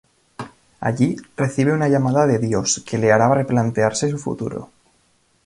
Allí, 0.79 1.15
recibe 1.37 1.73
una 1.73 1.87
llamada 1.87 2.25
de 2.25 2.39
Dios 2.39 2.83
que 2.83 2.97
le 2.97 3.11
hará 3.11 3.29
replantearse 3.35 4.09
su 4.09 4.17
futuro. 4.17 4.71